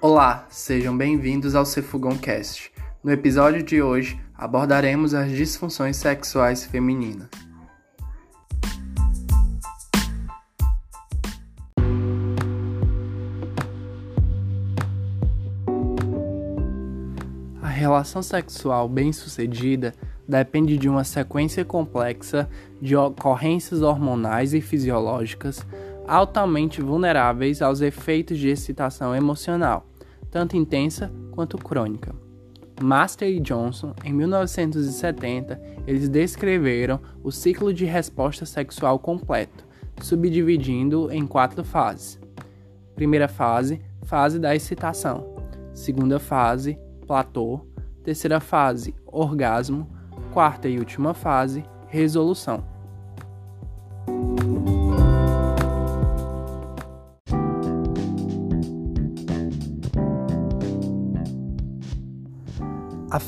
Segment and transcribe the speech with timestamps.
[0.00, 1.64] Olá, sejam bem-vindos ao
[2.22, 2.70] Cast.
[3.02, 7.28] No episódio de hoje abordaremos as disfunções sexuais femininas.
[17.60, 19.92] A relação sexual bem-sucedida
[20.28, 22.48] depende de uma sequência complexa
[22.80, 25.66] de ocorrências hormonais e fisiológicas
[26.08, 29.86] altamente vulneráveis aos efeitos de excitação emocional,
[30.30, 32.14] tanto intensa quanto crônica.
[32.80, 39.66] Master e Johnson, em 1970, eles descreveram o ciclo de resposta sexual completo,
[40.00, 42.18] subdividindo em quatro fases.
[42.94, 45.34] Primeira fase, fase da excitação.
[45.74, 47.60] Segunda fase, platô.
[48.02, 49.88] Terceira fase, orgasmo.
[50.32, 52.77] Quarta e última fase, resolução.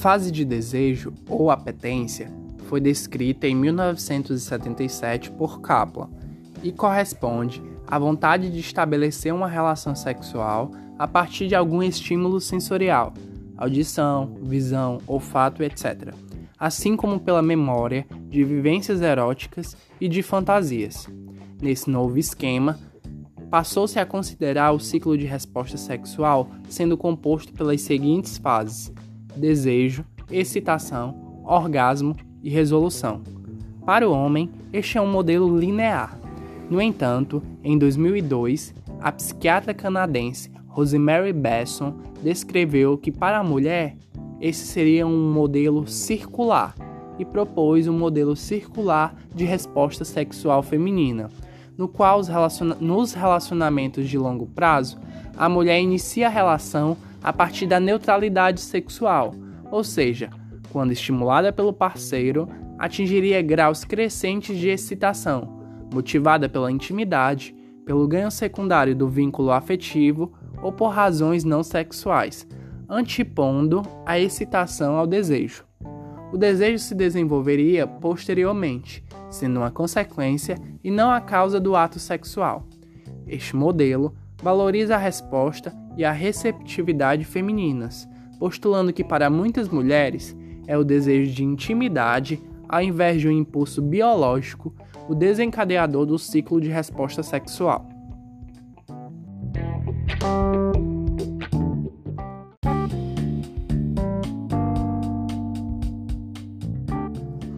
[0.00, 2.32] Fase de desejo ou apetência
[2.68, 6.08] foi descrita em 1977 por Kaplan
[6.62, 13.12] e corresponde à vontade de estabelecer uma relação sexual a partir de algum estímulo sensorial,
[13.58, 16.14] audição, visão, olfato, etc.,
[16.58, 21.06] assim como pela memória de vivências eróticas e de fantasias.
[21.60, 22.78] Nesse novo esquema,
[23.50, 28.90] passou-se a considerar o ciclo de resposta sexual sendo composto pelas seguintes fases:
[29.36, 33.22] desejo, excitação, orgasmo e resolução.
[33.84, 36.18] Para o homem, este é um modelo linear.
[36.70, 43.96] No entanto, em 2002, a psiquiatra canadense Rosemary Besson descreveu que para a mulher
[44.40, 46.74] esse seria um modelo circular
[47.18, 51.28] e propôs um modelo circular de resposta sexual feminina,
[51.76, 52.20] no qual
[52.80, 54.98] nos relacionamentos de longo prazo
[55.36, 59.34] a mulher inicia a relação a partir da neutralidade sexual,
[59.70, 60.30] ou seja,
[60.70, 62.48] quando estimulada pelo parceiro,
[62.78, 65.60] atingiria graus crescentes de excitação,
[65.92, 67.54] motivada pela intimidade,
[67.84, 70.32] pelo ganho secundário do vínculo afetivo
[70.62, 72.46] ou por razões não sexuais,
[72.88, 75.64] antepondo a excitação ao desejo.
[76.32, 82.66] O desejo se desenvolveria posteriormente, sendo uma consequência e não a causa do ato sexual.
[83.26, 88.08] Este modelo valoriza a resposta e a receptividade femininas,
[88.38, 90.36] postulando que para muitas mulheres
[90.66, 94.74] é o desejo de intimidade, ao invés de um impulso biológico,
[95.08, 97.88] o desencadeador do ciclo de resposta sexual.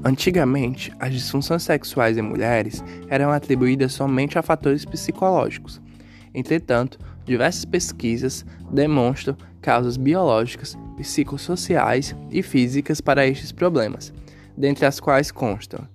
[0.05, 5.82] Antigamente, as disfunções sexuais em mulheres eram atribuídas somente a fatores psicológicos.
[6.35, 14.13] Entretanto, diversas pesquisas demonstram causas biológicas, psicossociais e físicas para estes problemas,
[14.57, 15.87] dentre as quais constam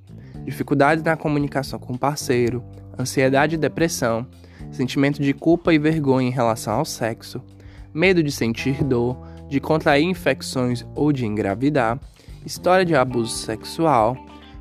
[0.47, 2.63] dificuldades na comunicação com o parceiro,
[2.97, 4.25] ansiedade e depressão,
[4.71, 7.43] sentimento de culpa e vergonha em relação ao sexo,
[7.93, 9.17] medo de sentir dor,
[9.49, 11.99] de contrair infecções ou de engravidar,
[12.45, 14.15] história de abuso sexual,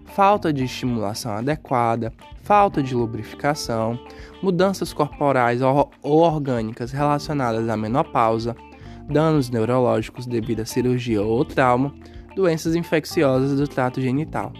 [0.06, 2.12] falta de estimulação adequada,
[2.46, 3.98] falta de lubrificação,
[4.40, 8.54] mudanças corporais ou orgânicas relacionadas à menopausa,
[9.10, 11.92] danos neurológicos devido a cirurgia ou trauma,
[12.36, 14.52] doenças infecciosas do trato genital.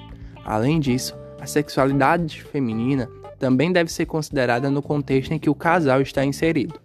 [0.44, 3.08] Além disso, a sexualidade feminina
[3.38, 6.80] também deve ser considerada no contexto em que o casal está inserido.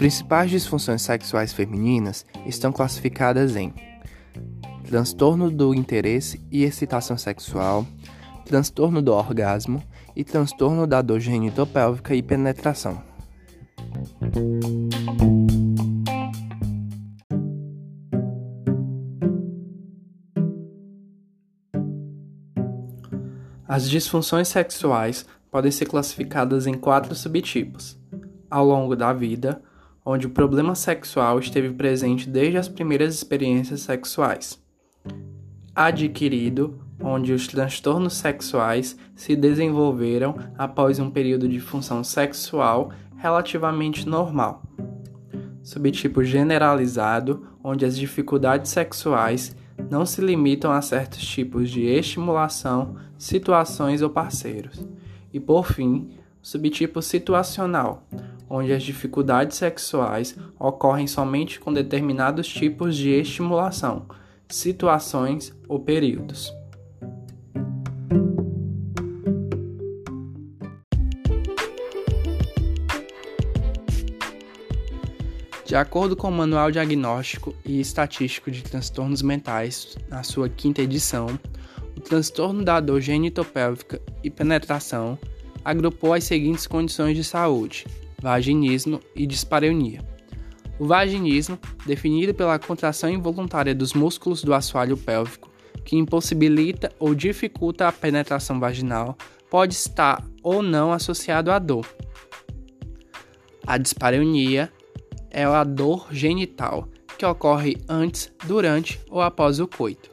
[0.00, 3.70] Principais disfunções sexuais femininas estão classificadas em
[4.82, 7.86] transtorno do interesse e excitação sexual,
[8.46, 9.82] transtorno do orgasmo
[10.16, 13.02] e transtorno da dor genitopélvica e penetração.
[23.68, 28.00] As disfunções sexuais podem ser classificadas em quatro subtipos:
[28.50, 29.62] ao longo da vida,
[30.04, 34.60] onde o problema sexual esteve presente desde as primeiras experiências sexuais.
[35.74, 44.62] Adquirido, onde os transtornos sexuais se desenvolveram após um período de função sexual relativamente normal.
[45.62, 49.54] Subtipo generalizado, onde as dificuldades sexuais
[49.90, 54.86] não se limitam a certos tipos de estimulação, situações ou parceiros.
[55.32, 56.10] E por fim,
[56.42, 58.06] subtipo situacional,
[58.50, 64.06] onde as dificuldades sexuais ocorrem somente com determinados tipos de estimulação,
[64.48, 66.52] situações ou períodos.
[75.64, 81.28] De acordo com o Manual Diagnóstico e Estatístico de Transtornos Mentais, na sua quinta edição,
[81.96, 85.16] o transtorno da dor genitopélvica e penetração
[85.64, 87.86] agrupou as seguintes condições de saúde:
[88.20, 90.00] vaginismo e dispareunia.
[90.78, 95.50] O vaginismo, definido pela contração involuntária dos músculos do assoalho pélvico,
[95.84, 99.16] que impossibilita ou dificulta a penetração vaginal,
[99.50, 101.86] pode estar ou não associado à dor.
[103.66, 104.72] A dispareunia
[105.30, 106.88] é a dor genital,
[107.18, 110.10] que ocorre antes, durante ou após o coito.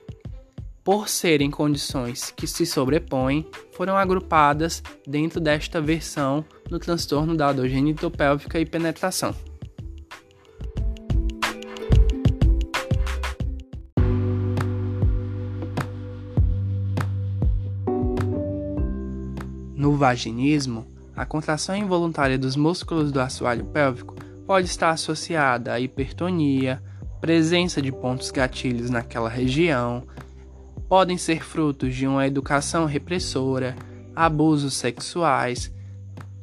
[0.84, 7.68] Por serem condições que se sobrepõem, foram agrupadas dentro desta versão do transtorno da dor
[7.68, 9.34] genitopélvica e penetração.
[19.76, 20.86] No vaginismo,
[21.16, 24.16] a contração involuntária dos músculos do assoalho pélvico
[24.46, 26.82] pode estar associada à hipertonia,
[27.22, 30.04] presença de pontos gatilhos naquela região,
[30.88, 33.76] podem ser frutos de uma educação repressora,
[34.16, 35.72] abusos sexuais,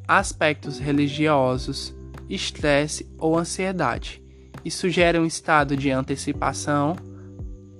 [0.06, 1.94] aspectos religiosos,
[2.28, 4.22] estresse ou ansiedade.
[4.64, 6.96] Isso gera um estado de antecipação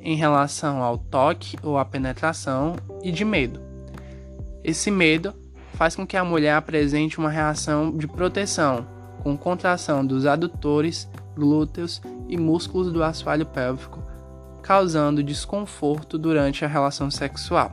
[0.01, 3.61] em relação ao toque ou à penetração e de medo.
[4.63, 5.35] Esse medo
[5.75, 8.87] faz com que a mulher apresente uma reação de proteção,
[9.23, 14.03] com contração dos adutores, glúteos e músculos do assoalho pélvico,
[14.63, 17.73] causando desconforto durante a relação sexual.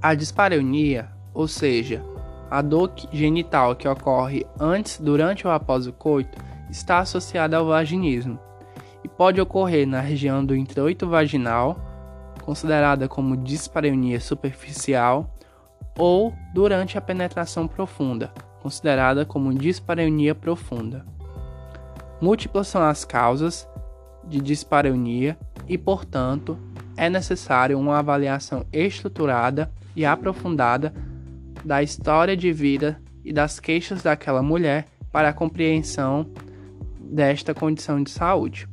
[0.00, 2.02] A dispareunia, ou seja,
[2.50, 6.38] a dor genital que ocorre antes, durante ou após o coito,
[6.70, 8.40] está associada ao vaginismo
[9.04, 11.78] e pode ocorrer na região do introito vaginal,
[12.42, 15.36] considerada como dispareunia superficial,
[15.98, 21.04] ou durante a penetração profunda, considerada como dispareunia profunda.
[22.18, 23.68] Múltiplas são as causas
[24.24, 25.36] de dispareunia
[25.68, 26.58] e, portanto,
[26.96, 30.94] é necessário uma avaliação estruturada e aprofundada
[31.66, 36.30] da história de vida e das queixas daquela mulher para a compreensão
[37.00, 38.68] desta condição de saúde.